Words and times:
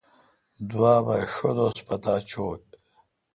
دوا 0.69 0.93
بہ 1.05 1.15
ݭہ 1.33 1.49
دوس 1.57 1.77
پتا 1.87 2.13
چویں 2.29 2.63